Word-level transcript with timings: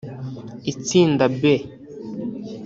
Itsinda 0.71 1.25
B 1.39 1.41